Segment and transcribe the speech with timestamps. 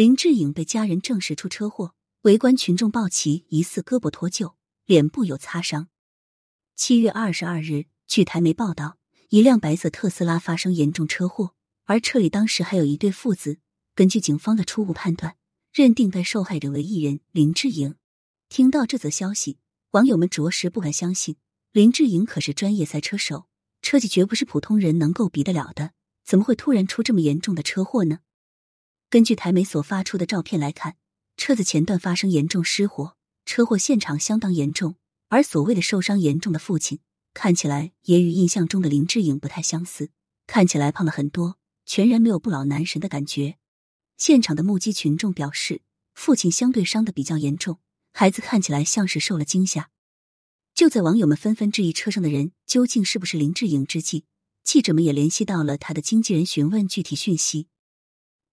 [0.00, 1.92] 林志颖被家人证实出车祸，
[2.22, 4.54] 围观群众抱起疑似胳膊脱臼，
[4.86, 5.88] 脸部有擦伤。
[6.74, 8.96] 七月二十二日，据台媒报道，
[9.28, 13.58] 一辆白色特斯拉发生严重车祸，而车里当时还有一对父子。
[13.94, 15.36] 根据警方的初步判断，
[15.70, 17.96] 认定该受害者为艺人林志颖。
[18.48, 19.58] 听到这则消息，
[19.90, 21.36] 网友们着实不敢相信，
[21.72, 23.48] 林志颖可是专业赛车手，
[23.82, 25.92] 车技绝不是普通人能够比得了的，
[26.24, 28.20] 怎么会突然出这么严重的车祸呢？
[29.10, 30.96] 根据台媒所发出的照片来看，
[31.36, 34.94] 车子前段发生严重失火，车祸现场相当严重。
[35.30, 37.00] 而所谓的受伤严重的父亲，
[37.34, 40.10] 看起来也与印象中的林志颖不太相似，
[40.46, 43.56] 看起来胖了很多，全然没有不老男神的感觉。
[44.16, 45.82] 现场的目击群众表示，
[46.14, 47.80] 父亲相对伤的比较严重，
[48.12, 49.90] 孩子看起来像是受了惊吓。
[50.72, 54.24] 就在网友们纷纷质疑车上的人究竟是不是林志颖之际，
[54.62, 57.66] 记者们也联系到了他的经纪人询问具体讯息。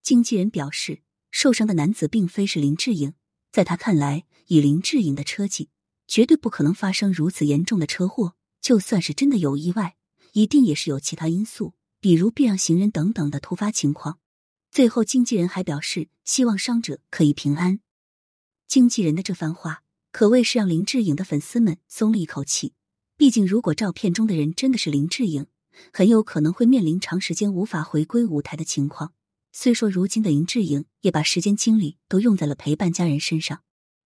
[0.07, 3.13] 经纪人表示，受伤的男子并非是林志颖。
[3.51, 5.69] 在他看来，以林志颖的车技，
[6.07, 8.35] 绝对不可能发生如此严重的车祸。
[8.61, 9.97] 就算是真的有意外，
[10.31, 14.19] 一定也是有其他因素，比如避让行人等等的突发情况。
[14.71, 17.81] 最后，经纪人还表示，希望伤者可以平安。
[18.65, 19.83] 经纪人的这番话，
[20.13, 22.71] 可谓是让林志颖的粉丝们松了一口气。
[23.17, 25.47] 毕竟，如果照片中的人真的是林志颖，
[25.91, 29.11] 很有可能会面临长时间无法回归舞台的情况。
[29.59, 33.63] 虽说如今的林志颖也把时间精力都用在了陪伴家人身上，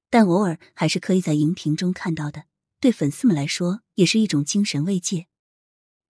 [0.10, 2.46] 但偶尔还是可以在荧屏中看到的，
[2.80, 5.28] 对粉丝们来说也是一种精神慰藉。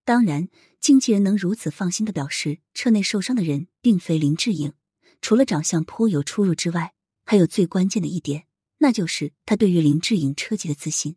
[0.05, 4.73] 当然，经纪人能如此放心的表示车内受伤的人并非林志颖，
[5.21, 6.93] 除了长相颇有出入之外，
[7.25, 8.45] 还有最关键的一点，
[8.77, 11.15] 那就是他对于林志颖车技的自信。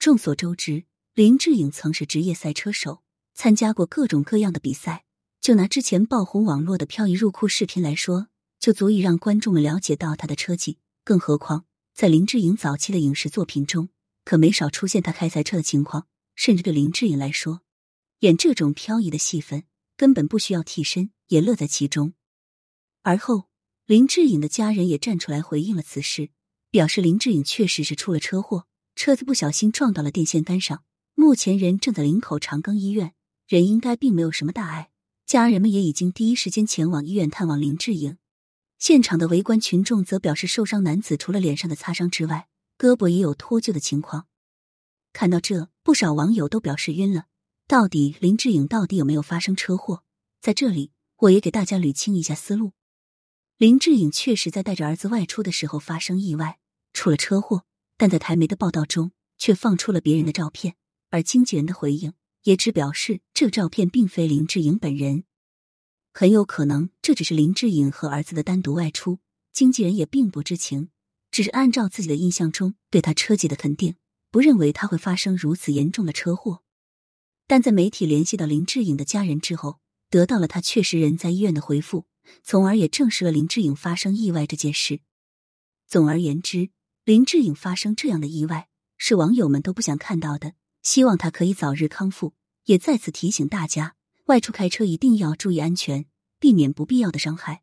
[0.00, 5.04] 众所周知，林志颖曾是职业赛车手，参加过各种各样的比赛。
[5.48, 8.28] 就拿之前爆红网络的漂移入库视频来说，
[8.60, 10.76] 就足以让观众们了解到他的车技。
[11.04, 13.88] 更何况，在林志颖早期的影视作品中，
[14.26, 16.06] 可没少出现他开赛车的情况。
[16.34, 17.62] 甚至对林志颖来说，
[18.18, 19.64] 演这种漂移的戏份
[19.96, 22.12] 根本不需要替身，也乐在其中。
[23.02, 23.44] 而后，
[23.86, 26.28] 林志颖的家人也站出来回应了此事，
[26.70, 33.14] 表示林志颖确实是出了车祸，车子不小心撞到了电线杆上，目前人正在林口长庚医院，
[33.46, 34.90] 人应该并没有什么大碍。
[35.28, 38.16] 家人们也已经第一时间前往医院探望林志颖。
[38.78, 44.26] 现场的围观群众则表示，受伤男子除了脸上的擦伤之外，胳膊也有脱臼的情况。
[45.12, 47.26] 看到这，不少网友都表示晕了。
[47.66, 50.02] 到底林志颖到底有没有发生车祸？
[50.40, 52.72] 在这里，我也给大家捋清一下思路。
[53.58, 56.58] 林志颖确实在带着儿子外出的时候发生意外，
[56.94, 57.66] 出了车祸，
[57.98, 60.76] 但在台媒的报道中却放出了别人的照片，
[61.10, 62.14] 而经纪人的回应。
[62.42, 65.24] 也只表示这照片并非林志颖本人，
[66.12, 69.18] 很有可能这只是林志颖和儿子的单独外出，
[69.52, 70.90] 经纪人也并不知情，
[71.30, 73.96] 只是按照自己的印象中对他车技的肯定，
[74.30, 76.62] 不认为他会发生如此严重的车祸。
[77.46, 82.06] 但在媒体联系到林志颖的家人之后，得到了他确实人在医院的回复，
[82.42, 85.00] 从而也证实了林志颖发生意外这件事。
[85.86, 86.70] 总而言之，
[87.04, 90.52] 林志颖发生这样的意外是网友们都不想看到的。
[90.90, 92.32] 希望他可以早日康复，
[92.64, 93.94] 也再次提醒大家，
[94.24, 96.06] 外出开车一定要注意安全，
[96.40, 97.60] 避免不必要的伤害。